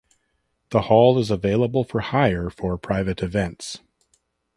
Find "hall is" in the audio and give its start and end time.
0.81-1.29